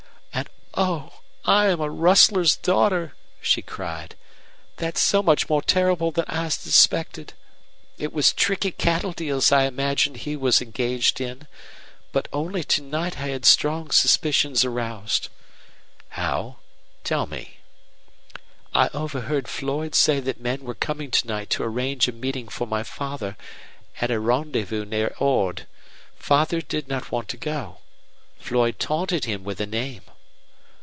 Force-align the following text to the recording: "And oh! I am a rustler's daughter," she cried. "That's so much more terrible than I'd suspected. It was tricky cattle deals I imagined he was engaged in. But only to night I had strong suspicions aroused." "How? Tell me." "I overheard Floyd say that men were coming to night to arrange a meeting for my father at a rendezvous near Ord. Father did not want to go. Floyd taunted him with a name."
"And 0.73 0.77
oh! 0.89 1.19
I 1.43 1.65
am 1.67 1.81
a 1.81 1.89
rustler's 1.89 2.55
daughter," 2.55 3.13
she 3.41 3.61
cried. 3.61 4.15
"That's 4.77 5.01
so 5.01 5.21
much 5.21 5.49
more 5.49 5.61
terrible 5.61 6.11
than 6.11 6.23
I'd 6.29 6.53
suspected. 6.53 7.33
It 7.97 8.13
was 8.13 8.31
tricky 8.31 8.71
cattle 8.71 9.11
deals 9.11 9.51
I 9.51 9.65
imagined 9.65 10.17
he 10.17 10.37
was 10.37 10.61
engaged 10.61 11.19
in. 11.19 11.45
But 12.13 12.29
only 12.31 12.63
to 12.63 12.81
night 12.81 13.17
I 13.19 13.27
had 13.27 13.43
strong 13.43 13.91
suspicions 13.91 14.63
aroused." 14.63 15.27
"How? 16.09 16.57
Tell 17.03 17.25
me." 17.27 17.57
"I 18.73 18.87
overheard 18.93 19.49
Floyd 19.49 19.93
say 19.93 20.21
that 20.21 20.39
men 20.39 20.63
were 20.63 20.73
coming 20.73 21.11
to 21.11 21.27
night 21.27 21.49
to 21.51 21.63
arrange 21.63 22.07
a 22.07 22.13
meeting 22.13 22.47
for 22.47 22.65
my 22.65 22.83
father 22.83 23.35
at 23.99 24.09
a 24.09 24.21
rendezvous 24.21 24.85
near 24.85 25.13
Ord. 25.19 25.67
Father 26.15 26.61
did 26.61 26.87
not 26.87 27.11
want 27.11 27.27
to 27.27 27.37
go. 27.37 27.79
Floyd 28.39 28.79
taunted 28.79 29.25
him 29.25 29.43
with 29.43 29.59
a 29.59 29.67
name." 29.67 30.03